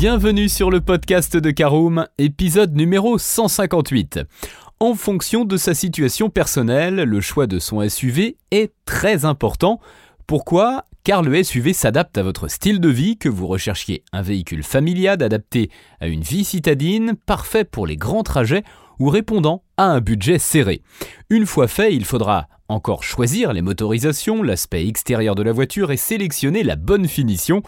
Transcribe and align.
Bienvenue 0.00 0.48
sur 0.48 0.70
le 0.70 0.80
podcast 0.80 1.36
de 1.36 1.50
Caroom, 1.50 2.06
épisode 2.18 2.76
numéro 2.76 3.18
158. 3.18 4.20
En 4.78 4.94
fonction 4.94 5.44
de 5.44 5.56
sa 5.56 5.74
situation 5.74 6.30
personnelle, 6.30 7.02
le 7.02 7.20
choix 7.20 7.48
de 7.48 7.58
son 7.58 7.82
SUV 7.88 8.36
est 8.52 8.72
très 8.84 9.24
important. 9.24 9.80
Pourquoi 10.28 10.84
Car 11.04 11.22
le 11.22 11.42
SUV 11.42 11.72
s'adapte 11.72 12.18
à 12.18 12.22
votre 12.22 12.48
style 12.48 12.80
de 12.80 12.90
vie, 12.90 13.16
que 13.16 13.30
vous 13.30 13.46
recherchiez 13.46 14.04
un 14.12 14.20
véhicule 14.20 14.62
familial 14.62 15.22
adapté 15.22 15.70
à 16.00 16.06
une 16.06 16.20
vie 16.20 16.44
citadine, 16.44 17.14
parfait 17.24 17.64
pour 17.64 17.86
les 17.86 17.96
grands 17.96 18.22
trajets 18.22 18.62
ou 18.98 19.08
répondant 19.08 19.62
à 19.78 19.84
un 19.84 20.02
budget 20.02 20.38
serré. 20.38 20.82
Une 21.30 21.46
fois 21.46 21.66
fait, 21.66 21.94
il 21.94 22.04
faudra 22.04 22.46
encore 22.68 23.04
choisir 23.04 23.54
les 23.54 23.62
motorisations, 23.62 24.42
l'aspect 24.42 24.86
extérieur 24.86 25.34
de 25.34 25.42
la 25.42 25.52
voiture 25.52 25.92
et 25.92 25.96
sélectionner 25.96 26.62
la 26.62 26.76
bonne 26.76 27.08
finition. 27.08 27.62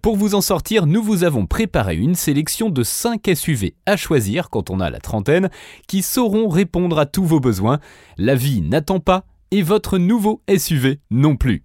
Pour 0.00 0.14
vous 0.14 0.36
en 0.36 0.40
sortir, 0.40 0.86
nous 0.86 1.02
vous 1.02 1.24
avons 1.24 1.46
préparé 1.46 1.96
une 1.96 2.14
sélection 2.14 2.70
de 2.70 2.84
5 2.84 3.28
SUV 3.34 3.74
à 3.86 3.96
choisir 3.96 4.50
quand 4.50 4.70
on 4.70 4.78
a 4.78 4.88
la 4.88 5.00
trentaine 5.00 5.50
qui 5.88 6.00
sauront 6.00 6.48
répondre 6.48 6.96
à 6.96 7.06
tous 7.06 7.24
vos 7.24 7.40
besoins. 7.40 7.80
La 8.18 8.36
vie 8.36 8.60
n'attend 8.60 9.00
pas 9.00 9.24
et 9.50 9.62
votre 9.62 9.98
nouveau 9.98 10.42
SUV 10.48 11.00
non 11.10 11.34
plus. 11.34 11.64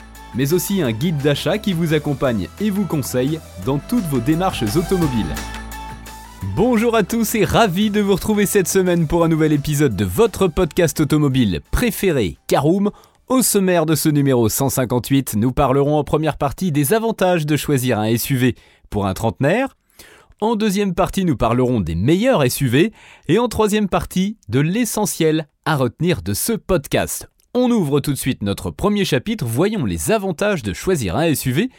mais 0.35 0.53
aussi 0.53 0.81
un 0.81 0.91
guide 0.91 1.17
d'achat 1.17 1.57
qui 1.57 1.73
vous 1.73 1.93
accompagne 1.93 2.47
et 2.59 2.69
vous 2.69 2.85
conseille 2.85 3.39
dans 3.65 3.79
toutes 3.79 4.05
vos 4.05 4.19
démarches 4.19 4.63
automobiles. 4.75 5.33
Bonjour 6.55 6.95
à 6.95 7.03
tous 7.03 7.35
et 7.35 7.45
ravi 7.45 7.89
de 7.91 8.01
vous 8.01 8.15
retrouver 8.15 8.45
cette 8.45 8.67
semaine 8.67 9.07
pour 9.07 9.23
un 9.23 9.27
nouvel 9.27 9.53
épisode 9.53 9.95
de 9.95 10.05
votre 10.05 10.47
podcast 10.47 10.99
automobile 10.99 11.61
préféré, 11.71 12.37
Caroom. 12.47 12.91
Au 13.27 13.41
sommaire 13.41 13.85
de 13.85 13.95
ce 13.95 14.09
numéro 14.09 14.49
158, 14.49 15.35
nous 15.35 15.51
parlerons 15.51 15.97
en 15.97 16.03
première 16.03 16.37
partie 16.37 16.71
des 16.71 16.93
avantages 16.93 17.45
de 17.45 17.55
choisir 17.55 17.99
un 17.99 18.17
SUV 18.17 18.55
pour 18.89 19.07
un 19.07 19.13
trentenaire. 19.13 19.77
En 20.41 20.55
deuxième 20.55 20.95
partie, 20.95 21.23
nous 21.23 21.37
parlerons 21.37 21.79
des 21.79 21.95
meilleurs 21.95 22.43
SUV. 22.51 22.91
Et 23.27 23.37
en 23.37 23.47
troisième 23.47 23.87
partie, 23.87 24.37
de 24.49 24.59
l'essentiel 24.59 25.47
à 25.65 25.77
retenir 25.77 26.23
de 26.23 26.33
ce 26.33 26.53
podcast. 26.53 27.30
On 27.53 27.69
ouvre 27.69 27.99
tout 27.99 28.13
de 28.13 28.17
suite 28.17 28.43
notre 28.43 28.71
premier 28.71 29.03
chapitre, 29.03 29.45
voyons 29.45 29.83
les 29.83 30.11
avantages 30.11 30.63
de 30.63 30.71
choisir 30.71 31.17
un 31.17 31.35
SUV 31.35 31.69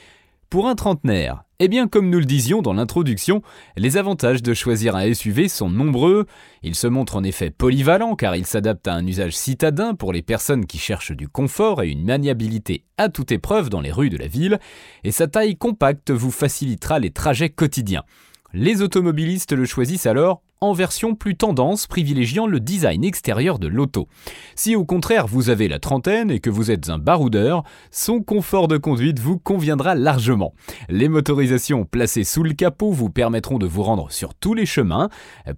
pour 0.50 0.68
un 0.68 0.74
trentenaire. 0.74 1.44
Eh 1.60 1.68
bien, 1.68 1.88
comme 1.88 2.10
nous 2.10 2.18
le 2.18 2.26
disions 2.26 2.60
dans 2.60 2.74
l'introduction, 2.74 3.40
les 3.78 3.96
avantages 3.96 4.42
de 4.42 4.52
choisir 4.52 4.96
un 4.96 5.14
SUV 5.14 5.48
sont 5.48 5.70
nombreux. 5.70 6.26
Il 6.62 6.74
se 6.74 6.86
montre 6.86 7.16
en 7.16 7.24
effet 7.24 7.48
polyvalent 7.48 8.16
car 8.16 8.36
il 8.36 8.44
s'adapte 8.44 8.86
à 8.86 8.92
un 8.92 9.06
usage 9.06 9.34
citadin 9.34 9.94
pour 9.94 10.12
les 10.12 10.20
personnes 10.20 10.66
qui 10.66 10.76
cherchent 10.76 11.16
du 11.16 11.26
confort 11.26 11.82
et 11.82 11.88
une 11.88 12.04
maniabilité 12.04 12.84
à 12.98 13.08
toute 13.08 13.32
épreuve 13.32 13.70
dans 13.70 13.80
les 13.80 13.92
rues 13.92 14.10
de 14.10 14.18
la 14.18 14.26
ville, 14.26 14.60
et 15.04 15.10
sa 15.10 15.26
taille 15.26 15.56
compacte 15.56 16.10
vous 16.10 16.30
facilitera 16.30 16.98
les 16.98 17.12
trajets 17.12 17.48
quotidiens. 17.48 18.04
Les 18.52 18.82
automobilistes 18.82 19.54
le 19.54 19.64
choisissent 19.64 20.04
alors 20.04 20.42
en 20.62 20.72
version 20.72 21.16
plus 21.16 21.36
tendance, 21.36 21.88
privilégiant 21.88 22.46
le 22.46 22.60
design 22.60 23.04
extérieur 23.04 23.58
de 23.58 23.66
l'auto. 23.66 24.06
Si 24.54 24.76
au 24.76 24.84
contraire 24.84 25.26
vous 25.26 25.50
avez 25.50 25.66
la 25.66 25.80
trentaine 25.80 26.30
et 26.30 26.38
que 26.38 26.50
vous 26.50 26.70
êtes 26.70 26.88
un 26.88 26.98
baroudeur, 26.98 27.64
son 27.90 28.22
confort 28.22 28.68
de 28.68 28.76
conduite 28.76 29.18
vous 29.18 29.38
conviendra 29.38 29.96
largement. 29.96 30.54
Les 30.88 31.08
motorisations 31.08 31.84
placées 31.84 32.24
sous 32.24 32.44
le 32.44 32.52
capot 32.52 32.92
vous 32.92 33.10
permettront 33.10 33.58
de 33.58 33.66
vous 33.66 33.82
rendre 33.82 34.12
sur 34.12 34.34
tous 34.34 34.54
les 34.54 34.66
chemins. 34.66 35.08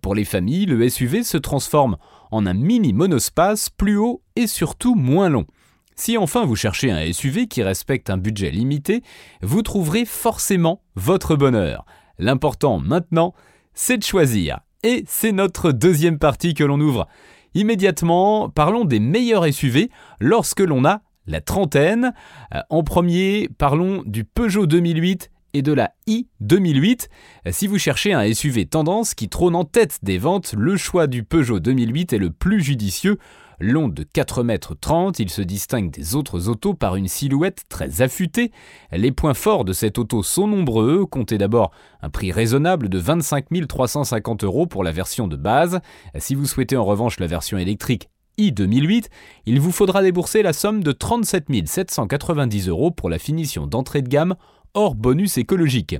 Pour 0.00 0.14
les 0.14 0.24
familles, 0.24 0.66
le 0.66 0.88
SUV 0.88 1.22
se 1.22 1.36
transforme 1.36 1.98
en 2.30 2.46
un 2.46 2.54
mini 2.54 2.94
monospace 2.94 3.68
plus 3.68 3.98
haut 3.98 4.22
et 4.36 4.46
surtout 4.46 4.94
moins 4.94 5.28
long. 5.28 5.44
Si 5.96 6.16
enfin 6.16 6.46
vous 6.46 6.56
cherchez 6.56 6.90
un 6.90 7.12
SUV 7.12 7.46
qui 7.46 7.62
respecte 7.62 8.08
un 8.08 8.16
budget 8.16 8.50
limité, 8.50 9.02
vous 9.42 9.62
trouverez 9.62 10.06
forcément 10.06 10.82
votre 10.96 11.36
bonheur. 11.36 11.84
L'important 12.18 12.78
maintenant, 12.78 13.34
c'est 13.74 13.98
de 13.98 14.02
choisir. 14.02 14.60
Et 14.84 15.02
c'est 15.08 15.32
notre 15.32 15.72
deuxième 15.72 16.18
partie 16.18 16.52
que 16.52 16.62
l'on 16.62 16.78
ouvre. 16.78 17.08
Immédiatement, 17.54 18.50
parlons 18.50 18.84
des 18.84 19.00
meilleurs 19.00 19.50
SUV 19.50 19.88
lorsque 20.20 20.60
l'on 20.60 20.84
a 20.84 21.00
la 21.26 21.40
trentaine. 21.40 22.12
Euh, 22.54 22.60
en 22.68 22.82
premier, 22.82 23.48
parlons 23.56 24.02
du 24.04 24.24
Peugeot 24.24 24.66
2008 24.66 25.30
et 25.54 25.62
de 25.62 25.72
la 25.72 25.92
i 26.06 26.26
2008. 26.40 27.08
Euh, 27.46 27.50
si 27.52 27.66
vous 27.66 27.78
cherchez 27.78 28.12
un 28.12 28.30
SUV 28.32 28.66
tendance 28.66 29.14
qui 29.14 29.28
trône 29.28 29.54
en 29.54 29.64
tête 29.64 30.00
des 30.02 30.18
ventes, 30.18 30.54
le 30.58 30.76
choix 30.76 31.06
du 31.06 31.22
Peugeot 31.22 31.60
2008 31.60 32.12
est 32.12 32.18
le 32.18 32.30
plus 32.30 32.60
judicieux. 32.60 33.18
Long 33.60 33.88
de 33.88 34.02
4,30 34.02 35.06
m, 35.06 35.12
il 35.20 35.30
se 35.30 35.40
distingue 35.40 35.90
des 35.90 36.16
autres 36.16 36.48
autos 36.48 36.74
par 36.74 36.96
une 36.96 37.06
silhouette 37.06 37.62
très 37.68 38.02
affûtée. 38.02 38.50
Les 38.90 39.12
points 39.12 39.32
forts 39.32 39.64
de 39.64 39.72
cette 39.72 39.96
auto 39.98 40.24
sont 40.24 40.48
nombreux. 40.48 41.06
Comptez 41.06 41.38
d'abord 41.38 41.70
un 42.02 42.10
prix 42.10 42.32
raisonnable 42.32 42.88
de 42.88 42.98
25 42.98 43.46
350 43.68 44.42
euros 44.42 44.66
pour 44.66 44.82
la 44.82 44.90
version 44.90 45.28
de 45.28 45.36
base. 45.36 45.80
Si 46.18 46.34
vous 46.34 46.46
souhaitez 46.46 46.76
en 46.76 46.84
revanche 46.84 47.20
la 47.20 47.28
version 47.28 47.56
électrique 47.56 48.08
i 48.36 48.50
2008, 48.50 49.08
il 49.46 49.60
vous 49.60 49.70
faudra 49.70 50.02
débourser 50.02 50.42
la 50.42 50.52
somme 50.52 50.82
de 50.82 50.90
37 50.90 51.46
790 51.66 52.68
euros 52.68 52.90
pour 52.90 53.08
la 53.08 53.20
finition 53.20 53.68
d'entrée 53.68 54.02
de 54.02 54.08
gamme 54.08 54.34
hors 54.74 54.94
bonus 54.94 55.38
écologique. 55.38 55.96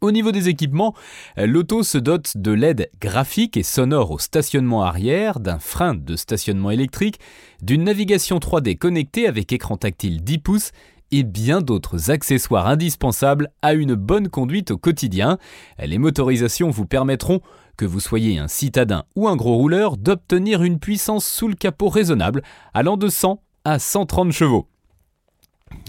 Au 0.00 0.10
niveau 0.10 0.32
des 0.32 0.48
équipements, 0.48 0.94
l'auto 1.36 1.82
se 1.82 1.98
dote 1.98 2.36
de 2.36 2.50
LED 2.50 2.90
graphiques 3.00 3.56
et 3.56 3.62
sonores 3.62 4.10
au 4.10 4.18
stationnement 4.18 4.82
arrière, 4.82 5.40
d'un 5.40 5.58
frein 5.58 5.94
de 5.94 6.16
stationnement 6.16 6.70
électrique, 6.70 7.18
d'une 7.62 7.84
navigation 7.84 8.38
3D 8.38 8.76
connectée 8.76 9.26
avec 9.26 9.52
écran 9.52 9.76
tactile 9.76 10.22
10 10.22 10.38
pouces 10.38 10.72
et 11.12 11.22
bien 11.22 11.60
d'autres 11.60 12.10
accessoires 12.10 12.66
indispensables 12.66 13.50
à 13.62 13.74
une 13.74 13.94
bonne 13.94 14.28
conduite 14.28 14.72
au 14.72 14.78
quotidien. 14.78 15.38
Les 15.78 15.98
motorisations 15.98 16.70
vous 16.70 16.86
permettront, 16.86 17.40
que 17.76 17.84
vous 17.84 18.00
soyez 18.00 18.38
un 18.38 18.48
citadin 18.48 19.04
ou 19.14 19.28
un 19.28 19.36
gros 19.36 19.56
rouleur, 19.56 19.96
d'obtenir 19.96 20.62
une 20.62 20.78
puissance 20.78 21.26
sous 21.26 21.48
le 21.48 21.54
capot 21.54 21.88
raisonnable 21.88 22.42
allant 22.74 22.96
de 22.96 23.08
100 23.08 23.40
à 23.64 23.78
130 23.78 24.32
chevaux. 24.32 24.66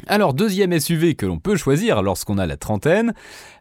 Alors, 0.09 0.33
deuxième 0.33 0.77
SUV 0.79 1.15
que 1.15 1.25
l'on 1.25 1.37
peut 1.37 1.57
choisir 1.57 2.01
lorsqu'on 2.01 2.37
a 2.37 2.45
la 2.45 2.55
trentaine, 2.55 3.13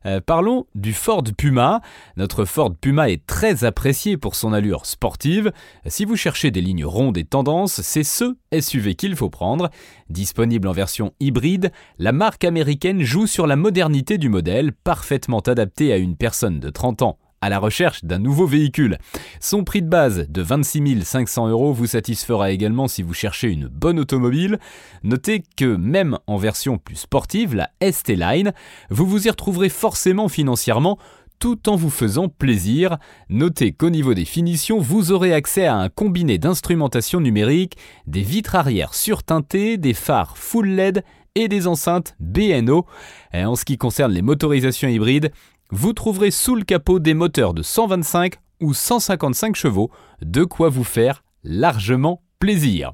euh, 0.05 0.21
parlons 0.25 0.67
du 0.77 0.93
Ford 0.93 1.25
Puma. 1.37 1.81
Notre 2.17 2.45
Ford 2.45 2.73
Puma 2.81 3.11
est 3.11 3.27
très 3.27 3.65
apprécié 3.65 4.17
pour 4.17 4.37
son 4.37 4.53
allure 4.53 4.87
sportive. 4.87 5.51
Si 5.87 6.05
vous 6.05 6.15
cherchez 6.15 6.53
des 6.53 6.61
lignes 6.61 6.85
rondes 6.85 7.19
et 7.19 7.25
tendances, 7.25 7.81
c'est 7.81 8.05
ce 8.05 8.37
SUV 8.57 8.95
qu'il 8.95 9.17
faut 9.17 9.31
prendre. 9.31 9.71
Disponible 10.09 10.69
en 10.69 10.73
version 10.73 11.13
hybride, 11.19 11.73
la 11.99 12.13
marque 12.13 12.45
américaine 12.45 13.03
joue 13.03 13.27
sur 13.27 13.49
la 13.49 13.57
modernité 13.57 14.17
du 14.17 14.29
modèle, 14.29 14.73
parfaitement 14.73 15.41
adapté 15.41 15.93
à 15.93 15.97
une 15.97 16.17
personne 16.17 16.61
de 16.61 16.71
30 16.71 17.03
ans 17.03 17.19
à 17.41 17.49
la 17.49 17.59
recherche 17.59 18.05
d'un 18.05 18.19
nouveau 18.19 18.47
véhicule. 18.47 18.99
Son 19.41 19.65
prix 19.65 19.83
de 19.83 19.89
base 19.89 20.29
de 20.29 20.43
26 20.43 21.05
500 21.05 21.49
euros 21.49 21.73
vous 21.73 21.87
satisfera 21.87 22.51
également 22.51 22.89
si 22.89 23.03
vous 23.03 23.15
cherchez 23.15 23.49
une 23.49 23.69
bonne 23.69 23.99
automobile. 23.99 24.59
Notez 25.03 25.43
que 25.57 25.77
même 25.77 26.19
en 26.27 26.37
version 26.37 26.79
plus 26.79 26.97
sportive, 26.97 27.55
la 27.55 27.71
ST 27.83 28.09
Line, 28.11 28.53
vous 28.91 29.07
vous 29.07 29.27
y 29.27 29.31
retrouverez 29.31 29.69
forcément 29.69 30.29
financièrement 30.29 30.99
tout 31.39 31.69
en 31.69 31.77
vous 31.77 31.91
faisant 31.91 32.29
plaisir. 32.29 32.99
Notez 33.29 33.73
qu'au 33.73 33.91
niveau 33.91 34.15
des 34.15 34.25
finitions, 34.25 34.79
vous 34.79 35.13
aurez 35.13 35.33
accès 35.33 35.67
à 35.67 35.77
un 35.77 35.89
combiné 35.89 36.39
d'instrumentation 36.39 37.21
numérique, 37.21 37.77
des 38.07 38.23
vitres 38.23 38.55
arrière 38.55 38.95
surteintées, 38.95 39.77
des 39.77 39.95
phares 39.95 40.39
full 40.39 40.69
LED 40.69 41.05
et 41.35 41.49
des 41.49 41.67
enceintes 41.67 42.17
BNO. 42.19 42.87
Et 43.33 43.45
en 43.45 43.57
ce 43.57 43.65
qui 43.65 43.77
concerne 43.77 44.13
les 44.13 44.23
motorisations 44.23 44.89
hybrides, 44.89 45.31
vous 45.71 45.93
trouverez 45.93 46.31
sous 46.31 46.55
le 46.55 46.65
capot 46.65 46.99
des 46.99 47.15
moteurs 47.15 47.55
de 47.55 47.63
125 47.63 48.35
ou 48.61 48.75
155 48.75 49.57
chevaux, 49.57 49.91
de 50.23 50.45
quoi 50.45 50.69
vous 50.69 50.85
faire 50.85 51.25
largement 51.45 52.23
plaisir. 52.39 52.93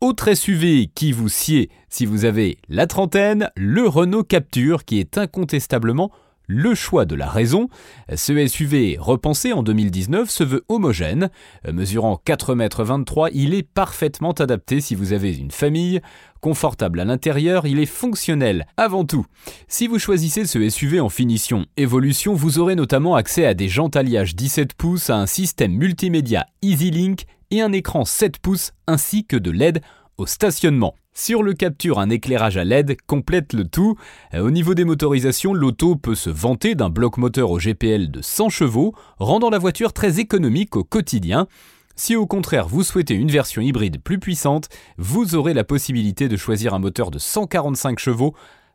Autre 0.00 0.34
SUV 0.34 0.90
qui 0.94 1.12
vous 1.12 1.28
sied 1.28 1.70
si 1.88 2.06
vous 2.06 2.24
avez 2.24 2.58
la 2.68 2.86
trentaine, 2.86 3.50
le 3.56 3.86
Renault 3.86 4.24
Capture 4.24 4.84
qui 4.84 4.98
est 4.98 5.16
incontestablement 5.16 6.10
le 6.46 6.74
choix 6.74 7.04
de 7.04 7.14
la 7.14 7.28
raison. 7.28 7.68
Ce 8.14 8.46
SUV 8.46 8.96
repensé 8.98 9.52
en 9.52 9.62
2019 9.62 10.30
se 10.30 10.44
veut 10.44 10.64
homogène. 10.68 11.30
Mesurant 11.70 12.20
4,23 12.24 13.26
m, 13.26 13.30
il 13.34 13.54
est 13.54 13.62
parfaitement 13.62 14.32
adapté 14.32 14.80
si 14.80 14.94
vous 14.94 15.12
avez 15.12 15.36
une 15.36 15.50
famille. 15.50 16.00
Confortable 16.40 16.98
à 16.98 17.04
l'intérieur, 17.04 17.66
il 17.66 17.78
est 17.78 17.86
fonctionnel 17.86 18.66
avant 18.76 19.04
tout. 19.04 19.26
Si 19.68 19.86
vous 19.86 20.00
choisissez 20.00 20.44
ce 20.44 20.68
SUV 20.68 20.98
en 20.98 21.08
finition 21.08 21.66
Evolution, 21.76 22.34
vous 22.34 22.58
aurez 22.58 22.74
notamment 22.74 23.14
accès 23.14 23.46
à 23.46 23.54
des 23.54 23.68
jantes 23.68 23.94
alliage 23.94 24.34
17 24.34 24.74
pouces, 24.74 25.08
à 25.08 25.16
un 25.16 25.26
système 25.26 25.72
multimédia 25.72 26.46
EasyLink 26.62 27.26
et 27.52 27.60
un 27.60 27.72
écran 27.72 28.04
7 28.04 28.38
pouces 28.38 28.72
ainsi 28.88 29.24
que 29.24 29.36
de 29.36 29.50
LED 29.50 29.82
au 30.22 30.26
stationnement. 30.26 30.94
Sur 31.12 31.42
le 31.42 31.52
capture, 31.52 31.98
un 31.98 32.08
éclairage 32.08 32.56
à 32.56 32.64
LED 32.64 32.96
complète 33.06 33.52
le 33.52 33.64
tout. 33.64 33.96
Euh, 34.32 34.40
au 34.40 34.50
niveau 34.50 34.74
des 34.74 34.84
motorisations, 34.84 35.52
l'auto 35.52 35.96
peut 35.96 36.14
se 36.14 36.30
vanter 36.30 36.74
d'un 36.74 36.88
bloc 36.88 37.18
moteur 37.18 37.50
au 37.50 37.58
GPL 37.58 38.10
de 38.10 38.22
100 38.22 38.48
chevaux, 38.48 38.94
rendant 39.18 39.50
la 39.50 39.58
voiture 39.58 39.92
très 39.92 40.20
économique 40.20 40.76
au 40.76 40.84
quotidien. 40.84 41.48
Si 41.96 42.16
au 42.16 42.26
contraire 42.26 42.68
vous 42.68 42.82
souhaitez 42.82 43.14
une 43.14 43.30
version 43.30 43.60
hybride 43.60 44.00
plus 44.02 44.18
puissante, 44.18 44.68
vous 44.96 45.34
aurez 45.34 45.52
la 45.52 45.64
possibilité 45.64 46.28
de 46.28 46.36
choisir 46.36 46.72
un 46.72 46.78
moteur 46.78 47.10
de 47.10 47.18
145 47.18 47.98
chevaux 47.98 48.34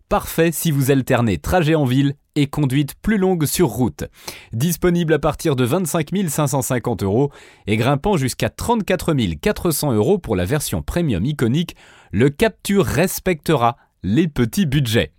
parfait 0.10 0.52
si 0.52 0.72
vous 0.72 0.92
alternez 0.92 1.38
trajet 1.38 1.76
en 1.76 1.86
ville 1.86 2.14
et 2.38 2.48
conduite 2.48 2.94
plus 3.02 3.18
longue 3.18 3.46
sur 3.46 3.68
route. 3.68 4.06
Disponible 4.54 5.14
à 5.14 5.20
partir 5.20 5.56
de 5.56 5.66
25 5.66 6.10
550 6.30 7.02
euros 7.02 7.32
et 7.66 7.78
grimpant 7.78 8.16
jusqu'à 8.16 8.50
34 8.50 9.16
400 9.42 9.94
euros 9.94 10.20
pour 10.20 10.36
la 10.36 10.46
version 10.46 10.84
premium 10.84 11.26
iconique, 11.26 11.76
le 12.12 12.30
Capture 12.30 12.86
respectera 12.86 13.76
les 14.04 14.28
petits 14.28 14.68
budgets. 14.68 15.12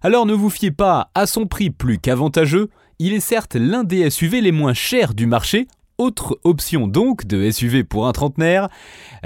Alors 0.00 0.26
ne 0.26 0.32
vous 0.32 0.50
fiez 0.50 0.70
pas 0.70 1.10
à 1.14 1.26
son 1.26 1.46
prix 1.46 1.70
plus 1.70 1.98
qu'avantageux, 1.98 2.70
il 3.00 3.12
est 3.12 3.20
certes 3.20 3.56
l'un 3.56 3.82
des 3.82 4.08
SUV 4.08 4.40
les 4.40 4.52
moins 4.52 4.74
chers 4.74 5.14
du 5.14 5.26
marché, 5.26 5.66
autre 5.98 6.38
option 6.44 6.86
donc 6.86 7.26
de 7.26 7.50
SUV 7.50 7.82
pour 7.82 8.06
un 8.06 8.12
trentenaire, 8.12 8.68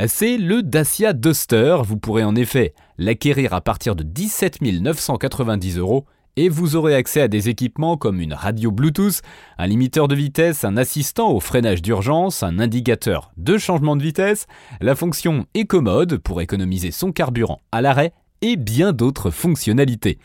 c'est 0.06 0.38
le 0.38 0.62
Dacia 0.62 1.12
Duster. 1.12 1.78
Vous 1.84 1.98
pourrez 1.98 2.24
en 2.24 2.36
effet 2.36 2.74
l'acquérir 2.96 3.52
à 3.52 3.60
partir 3.60 3.96
de 3.96 4.02
17 4.02 4.62
990 4.62 5.76
euros 5.76 6.06
et 6.38 6.48
vous 6.48 6.76
aurez 6.76 6.94
accès 6.94 7.20
à 7.20 7.26
des 7.26 7.48
équipements 7.48 7.96
comme 7.96 8.20
une 8.20 8.32
radio 8.32 8.70
Bluetooth, 8.70 9.22
un 9.58 9.66
limiteur 9.66 10.06
de 10.06 10.14
vitesse, 10.14 10.62
un 10.62 10.76
assistant 10.76 11.32
au 11.32 11.40
freinage 11.40 11.82
d'urgence, 11.82 12.44
un 12.44 12.60
indicateur 12.60 13.32
de 13.36 13.58
changement 13.58 13.96
de 13.96 14.04
vitesse, 14.04 14.46
la 14.80 14.94
fonction 14.94 15.46
Eco-Mode 15.56 16.18
pour 16.18 16.40
économiser 16.40 16.92
son 16.92 17.10
carburant 17.10 17.60
à 17.72 17.82
l'arrêt 17.82 18.12
et 18.40 18.54
bien 18.54 18.92
d'autres 18.92 19.32
fonctionnalités. 19.32 20.18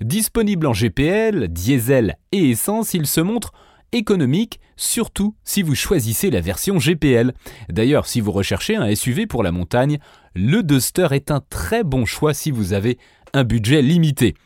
Disponible 0.00 0.68
en 0.68 0.72
GPL, 0.72 1.48
diesel 1.48 2.16
et 2.30 2.50
essence, 2.50 2.94
il 2.94 3.08
se 3.08 3.20
montre 3.20 3.52
économique, 3.90 4.60
surtout 4.76 5.34
si 5.42 5.62
vous 5.62 5.74
choisissez 5.74 6.30
la 6.30 6.40
version 6.40 6.78
GPL. 6.78 7.32
D'ailleurs, 7.70 8.06
si 8.06 8.20
vous 8.20 8.30
recherchez 8.30 8.76
un 8.76 8.94
SUV 8.94 9.26
pour 9.26 9.42
la 9.42 9.50
montagne, 9.50 9.98
le 10.36 10.62
Duster 10.62 11.08
est 11.10 11.32
un 11.32 11.40
très 11.50 11.82
bon 11.82 12.04
choix 12.04 12.34
si 12.34 12.52
vous 12.52 12.72
avez 12.72 12.98
un 13.32 13.42
budget 13.42 13.82
limité. 13.82 14.36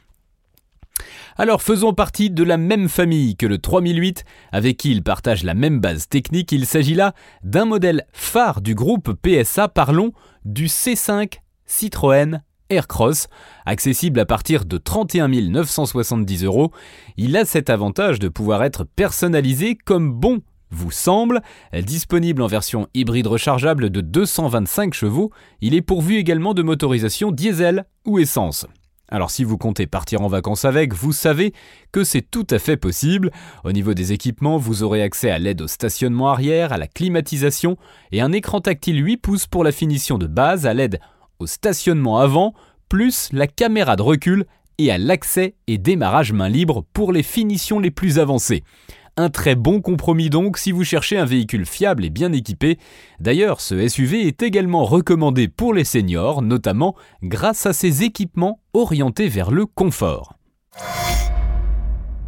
Alors 1.37 1.63
faisons 1.63 1.93
partie 1.93 2.31
de 2.31 2.43
la 2.43 2.57
même 2.57 2.89
famille 2.89 3.37
que 3.37 3.47
le 3.47 3.59
3008, 3.59 4.25
avec 4.53 4.77
qui 4.77 4.91
il 4.91 5.03
partage 5.03 5.45
la 5.45 5.55
même 5.55 5.81
base 5.81 6.09
technique. 6.09 6.53
Il 6.53 6.67
s'agit 6.67 6.95
là 6.95 7.15
d'un 7.43 7.65
modèle 7.65 8.07
phare 8.13 8.61
du 8.61 8.75
groupe 8.75 9.13
PSA, 9.23 9.69
parlons 9.69 10.13
du 10.45 10.67
C5 10.67 11.39
Citroën 11.67 12.43
Aircross, 12.69 13.29
accessible 13.67 14.21
à 14.21 14.27
partir 14.27 14.65
de 14.65 14.79
31 14.79 15.29
970 15.29 16.45
euros. 16.45 16.73
Il 17.17 17.37
a 17.37 17.45
cet 17.45 17.69
avantage 17.69 18.19
de 18.19 18.29
pouvoir 18.29 18.63
être 18.63 18.85
personnalisé 18.85 19.77
comme 19.77 20.13
bon 20.13 20.41
vous 20.71 20.91
semble. 20.91 21.43
Disponible 21.73 22.43
en 22.43 22.47
version 22.47 22.87
hybride 22.95 23.27
rechargeable 23.27 23.91
de 23.91 24.01
225 24.01 24.95
chevaux, 24.95 25.31
il 25.61 25.75
est 25.75 25.83
pourvu 25.83 26.17
également 26.17 26.55
de 26.55 26.63
motorisation 26.63 27.33
diesel 27.33 27.85
ou 28.07 28.19
essence. 28.19 28.67
Alors 29.11 29.31
si 29.31 29.43
vous 29.43 29.59
comptez 29.59 29.87
partir 29.87 30.23
en 30.23 30.29
vacances 30.29 30.65
avec, 30.65 30.95
vous 30.95 31.13
savez 31.13 31.53
que 31.91 32.05
c'est 32.05 32.23
tout 32.23 32.47
à 32.51 32.61
fait 32.61 32.77
possible. 32.77 33.33
Au 33.65 33.73
niveau 33.73 33.93
des 33.93 34.13
équipements, 34.13 34.57
vous 34.57 34.85
aurez 34.85 35.03
accès 35.03 35.31
à 35.31 35.39
l'aide 35.39 35.63
au 35.63 35.67
stationnement 35.67 36.29
arrière, 36.29 36.73
à 36.73 36.79
la 36.79 36.87
climatisation 36.87 37.77
et 38.13 38.21
un 38.21 38.31
écran 38.31 38.61
tactile 38.61 39.05
8 39.05 39.17
pouces 39.17 39.47
pour 39.47 39.65
la 39.65 39.73
finition 39.73 40.17
de 40.17 40.29
base 40.29 40.65
à 40.65 40.75
l'aide 40.75 41.01
au 41.41 41.47
stationnement 41.47 42.19
avant, 42.19 42.55
plus 42.89 43.31
la 43.33 43.49
caméra 43.49 43.97
de 43.97 44.03
recul 44.03 44.47
et 44.79 44.91
à 44.91 44.99
l'accès 44.99 45.55
et 45.67 45.79
démarrage 45.79 46.33
main 46.33 46.49
libre 46.49 46.85
pour 46.93 47.13
les 47.13 47.23
finitions 47.23 47.81
les 47.81 47.91
plus 47.91 48.19
avancées. 48.19 48.63
Un 49.21 49.29
très 49.29 49.55
bon 49.55 49.83
compromis 49.83 50.31
donc 50.31 50.57
si 50.57 50.73
vous 50.73 50.83
cherchez 50.83 51.19
un 51.19 51.27
véhicule 51.27 51.67
fiable 51.67 52.07
et 52.07 52.09
bien 52.09 52.33
équipé. 52.33 52.79
D'ailleurs, 53.21 53.61
ce 53.61 53.87
SUV 53.87 54.27
est 54.27 54.43
également 54.43 54.83
recommandé 54.87 55.47
pour 55.47 55.75
les 55.75 55.85
seniors, 55.85 56.41
notamment 56.41 56.97
grâce 57.23 57.67
à 57.67 57.75
ses 57.75 58.03
équipements 58.03 58.61
orientés 58.73 59.29
vers 59.29 59.51
le 59.51 59.67
confort. 59.67 60.39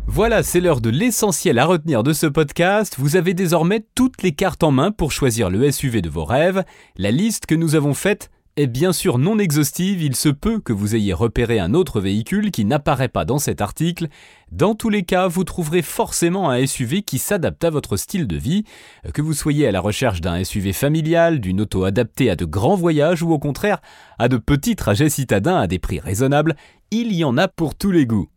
Voilà, 0.06 0.43
c'est 0.43 0.61
l'heure 0.61 0.83
de 0.83 0.91
l'essentiel 0.91 1.59
à 1.59 1.65
retenir 1.65 2.03
de 2.03 2.12
ce 2.12 2.27
podcast. 2.27 2.97
Vous 2.99 3.17
avez 3.17 3.33
désormais 3.33 3.87
toutes 3.94 4.21
les 4.21 4.33
cartes 4.33 4.62
en 4.62 4.71
main 4.71 4.91
pour 4.91 5.12
choisir 5.12 5.49
le 5.49 5.73
SUV 5.73 6.03
de 6.03 6.11
vos 6.11 6.27
rêves. 6.27 6.62
La 6.99 7.11
liste 7.11 7.47
que 7.47 7.55
nous 7.55 7.75
avons 7.75 7.94
faite 7.94 8.31
est 8.56 8.66
bien 8.66 8.93
sûr 8.93 9.19
non 9.19 9.38
exhaustive, 9.38 10.02
il 10.02 10.14
se 10.14 10.28
peut 10.28 10.60
que 10.60 10.72
vous 10.72 10.94
ayez 10.94 11.12
repéré 11.12 11.58
un 11.58 11.72
autre 11.72 12.00
véhicule 12.00 12.50
qui 12.50 12.64
n'apparaît 12.64 13.08
pas 13.08 13.25
dans 13.25 13.38
cet 13.38 13.60
article. 13.60 14.08
Dans 14.50 14.75
tous 14.75 14.90
les 14.90 15.04
cas, 15.04 15.26
vous 15.26 15.44
trouverez 15.44 15.81
forcément 15.81 16.50
un 16.50 16.66
SUV 16.66 17.02
qui 17.02 17.19
s'adapte 17.19 17.64
à 17.64 17.70
votre 17.70 17.96
style 17.96 18.26
de 18.26 18.37
vie, 18.37 18.64
que 19.14 19.22
vous 19.22 19.32
soyez 19.32 19.66
à 19.66 19.72
la 19.72 19.81
recherche 19.81 20.20
d'un 20.20 20.44
SUV 20.44 20.72
familial, 20.72 21.40
d'une 21.40 21.62
auto 21.62 21.84
adaptée 21.84 22.28
à 22.28 22.37
de 22.37 22.44
grands 22.44 22.76
voyages 22.76 23.22
ou 23.22 23.32
au 23.32 23.38
contraire 23.38 23.81
à 24.19 24.28
de 24.28 24.37
petits 24.37 24.76
trajets 24.76 25.08
citadins 25.08 25.56
à 25.56 25.66
des 25.66 25.78
prix 25.78 26.00
raisonnables, 26.00 26.55
il 26.90 27.12
y 27.14 27.25
en 27.25 27.38
a 27.38 27.48
pour 27.48 27.75
tous 27.75 27.90
les 27.90 28.05
goûts. 28.05 28.28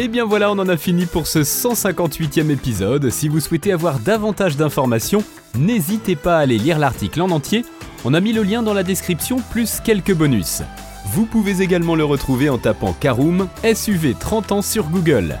Et 0.00 0.04
eh 0.04 0.08
bien 0.08 0.24
voilà, 0.24 0.52
on 0.52 0.58
en 0.60 0.68
a 0.68 0.76
fini 0.76 1.06
pour 1.06 1.26
ce 1.26 1.40
158e 1.40 2.50
épisode. 2.50 3.10
Si 3.10 3.28
vous 3.28 3.40
souhaitez 3.40 3.72
avoir 3.72 3.98
davantage 3.98 4.56
d'informations, 4.56 5.24
n'hésitez 5.58 6.14
pas 6.14 6.36
à 6.36 6.42
aller 6.42 6.56
lire 6.56 6.78
l'article 6.78 7.20
en 7.20 7.30
entier. 7.30 7.64
On 8.04 8.14
a 8.14 8.20
mis 8.20 8.32
le 8.32 8.44
lien 8.44 8.62
dans 8.62 8.74
la 8.74 8.84
description 8.84 9.38
plus 9.50 9.80
quelques 9.80 10.14
bonus. 10.14 10.62
Vous 11.06 11.26
pouvez 11.26 11.62
également 11.62 11.96
le 11.96 12.04
retrouver 12.04 12.48
en 12.48 12.58
tapant 12.58 12.92
Caroom 12.92 13.48
SUV 13.74 14.14
30 14.14 14.52
ans 14.52 14.62
sur 14.62 14.84
Google. 14.88 15.40